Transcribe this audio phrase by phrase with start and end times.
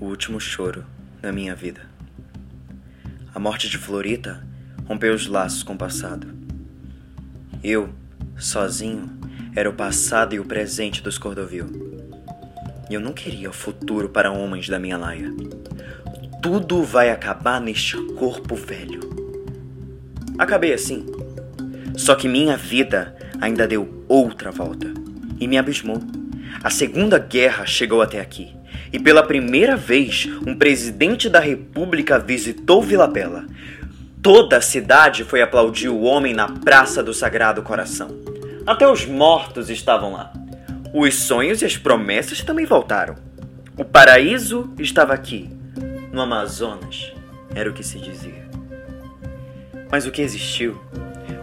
[0.00, 0.84] o último choro
[1.22, 1.82] na minha vida.
[3.34, 4.42] A morte de Florita
[4.86, 6.26] rompeu os laços com o passado.
[7.62, 7.90] Eu,
[8.36, 9.10] sozinho,
[9.54, 11.66] era o passado e o presente dos Cordovil.
[12.88, 15.30] E eu não queria o futuro para homens da minha laia.
[16.42, 19.00] Tudo vai acabar neste corpo velho.
[20.38, 21.04] Acabei assim.
[21.94, 24.92] Só que minha vida ainda deu outra volta
[25.38, 26.02] e me abismou.
[26.64, 28.59] A Segunda Guerra chegou até aqui
[28.92, 33.46] e pela primeira vez um presidente da República visitou Vila Bela.
[34.22, 38.08] Toda a cidade foi aplaudir o homem na Praça do Sagrado Coração.
[38.66, 40.32] Até os mortos estavam lá.
[40.92, 43.14] Os sonhos e as promessas também voltaram.
[43.76, 45.48] O paraíso estava aqui,
[46.12, 47.12] no Amazonas,
[47.54, 48.48] era o que se dizia.
[49.90, 50.78] Mas o que existiu,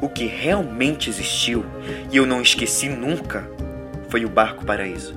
[0.00, 1.64] o que realmente existiu,
[2.10, 3.48] e eu não esqueci nunca,
[4.08, 5.14] foi o barco Paraíso.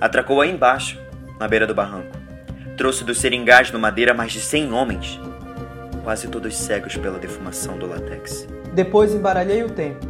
[0.00, 0.98] Atracou aí embaixo,
[1.38, 2.16] na beira do barranco.
[2.76, 5.20] Trouxe dos seringais no Madeira mais de 100 homens,
[6.04, 8.46] quase todos cegos pela defumação do látex.
[8.72, 10.06] Depois embaralhei o tempo.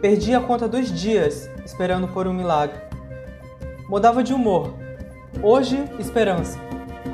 [0.00, 2.78] Perdi a conta dos dias esperando por um milagre.
[3.88, 4.74] Mudava de humor.
[5.42, 6.58] Hoje, esperança.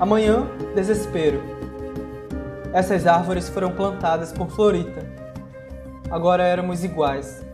[0.01, 1.43] Amanhã, desespero.
[2.73, 5.05] Essas árvores foram plantadas por Florita.
[6.11, 7.45] Agora éramos iguais.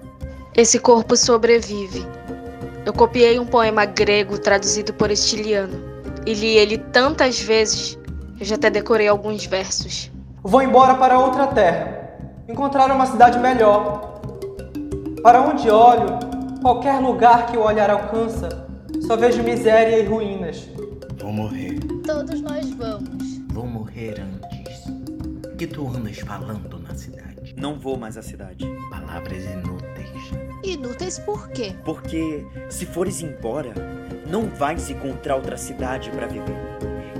[0.54, 2.06] Esse corpo sobrevive.
[2.86, 5.76] Eu copiei um poema grego traduzido por Estiliano
[6.24, 7.98] e li ele tantas vezes,
[8.38, 10.08] eu já até decorei alguns versos.
[10.40, 12.16] Vou embora para outra terra,
[12.48, 14.20] encontrar uma cidade melhor.
[15.20, 16.16] Para onde olho,
[16.62, 18.68] qualquer lugar que o olhar alcança,
[19.04, 20.68] só vejo miséria e ruínas.
[21.20, 21.80] Vou morrer.
[22.06, 23.40] Todos nós vamos.
[23.48, 24.86] Vou morrer antes.
[25.44, 27.52] O que tu andas falando na cidade?
[27.58, 28.64] Não vou mais à cidade.
[28.90, 29.95] Palavras inúteis.
[30.66, 31.76] Inúteis por quê?
[31.84, 33.72] Porque se fores embora,
[34.28, 36.56] não vais encontrar outra cidade para viver.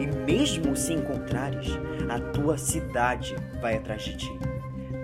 [0.01, 1.69] E mesmo se encontrares,
[2.09, 4.39] a tua cidade vai atrás de ti.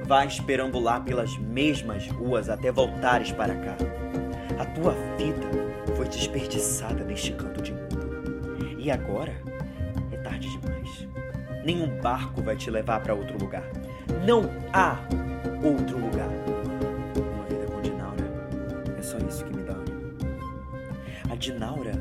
[0.04, 3.76] Vai esperando lá pelas mesmas ruas até voltares para cá.
[4.58, 5.48] A tua vida
[5.94, 8.76] foi desperdiçada neste canto de mundo.
[8.76, 9.40] E agora
[10.10, 11.06] é tarde demais.
[11.64, 13.70] Nenhum barco vai te levar para outro lugar.
[14.26, 14.98] Não há
[15.64, 16.61] outro lugar.
[19.12, 20.02] Só isso que me dá ânimo.
[21.30, 21.92] A Dinaura,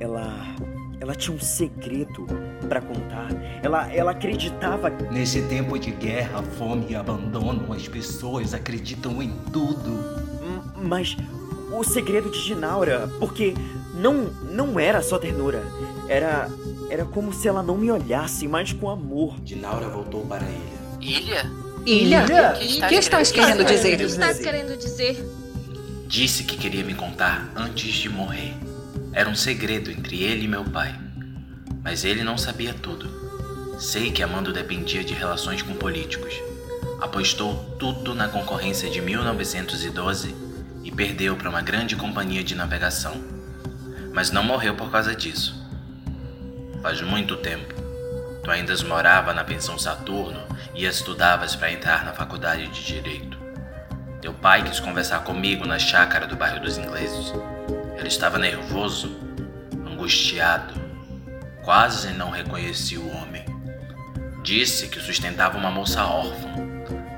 [0.00, 0.54] ela,
[1.00, 2.26] ela tinha um segredo
[2.68, 3.28] para contar.
[3.62, 4.90] Ela, ela acreditava.
[5.10, 9.90] Nesse tempo de guerra, fome e abandono, as pessoas acreditam em tudo.
[10.42, 11.16] M- Mas
[11.72, 13.54] o segredo de Dinaura, porque
[13.94, 15.62] não não era só ternura,
[16.08, 16.48] era
[16.88, 19.40] era como se ela não me olhasse, mas com amor.
[19.40, 20.76] Dinaura voltou para a ilha.
[21.00, 21.50] Ilha?
[21.84, 22.24] Ilha?
[22.54, 24.00] O que O que estás querendo O que dizer?
[24.00, 25.24] estás querendo dizer?
[26.08, 28.54] Disse que queria me contar antes de morrer.
[29.12, 30.94] Era um segredo entre ele e meu pai.
[31.82, 33.76] Mas ele não sabia tudo.
[33.80, 36.32] Sei que Amando dependia de relações com políticos.
[37.00, 40.32] Apostou tudo na concorrência de 1912
[40.84, 43.20] e perdeu para uma grande companhia de navegação.
[44.12, 45.60] Mas não morreu por causa disso.
[46.82, 47.74] Faz muito tempo.
[48.44, 50.40] Tu ainda morava na pensão Saturno
[50.72, 53.35] e estudavas para entrar na faculdade de Direito.
[54.26, 57.32] Teu pai quis conversar comigo na chácara do bairro dos ingleses.
[57.96, 59.16] Ele estava nervoso,
[59.86, 60.74] angustiado.
[61.62, 63.44] Quase não reconheci o homem.
[64.42, 66.48] Disse que sustentava uma moça órfã,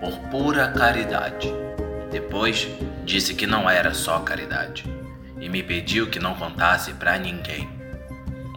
[0.01, 1.51] por pura caridade.
[2.11, 2.69] Depois,
[3.07, 4.85] disse que não era só caridade,
[5.41, 7.71] e me pediu que não contasse pra ninguém.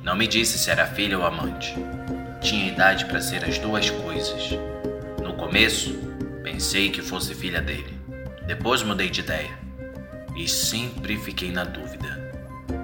[0.03, 1.73] Não me disse se era filha ou amante.
[2.41, 4.49] Tinha idade para ser as duas coisas.
[5.23, 5.93] No começo,
[6.43, 8.00] pensei que fosse filha dele.
[8.51, 9.57] Depois mudei de ideia.
[10.35, 12.19] E sempre fiquei na dúvida.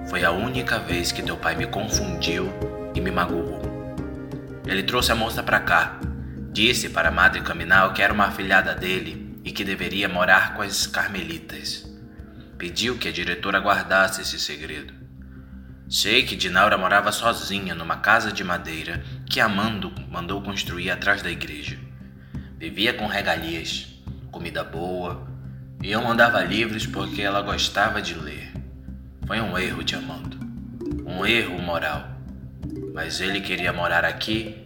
[0.08, 2.50] Foi a única vez que teu pai me confundiu
[2.94, 3.60] e me magoou.
[4.66, 6.00] Ele trouxe a moça pra cá.
[6.54, 10.62] Disse para a Madre Caminal que era uma afilhada dele e que deveria morar com
[10.62, 11.86] as carmelitas.
[12.56, 14.94] Pediu que a diretora guardasse esse segredo.
[15.86, 21.30] Sei que Dinaura morava sozinha numa casa de madeira que Amando mandou construir atrás da
[21.30, 21.78] igreja.
[22.56, 23.86] Vivia com regalias,
[24.32, 25.27] comida boa,
[25.82, 28.52] e eu mandava livros porque ela gostava de ler.
[29.26, 30.38] Foi um erro de Amando.
[31.06, 32.04] Um erro moral.
[32.94, 34.56] Mas ele queria morar aqui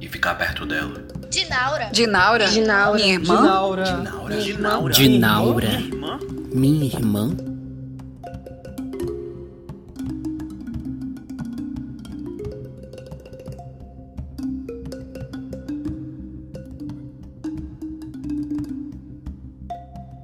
[0.00, 1.06] e ficar perto dela.
[1.30, 1.90] Dinaura.
[1.92, 2.48] Dinaura?
[2.48, 2.98] Dinaura.
[2.98, 3.36] Minha irmã?
[3.36, 3.84] Dinaura.
[4.40, 4.92] Dinaura?
[4.92, 5.68] Dinaura?
[5.68, 6.18] Minha irmã?
[6.52, 7.49] Minha irmã?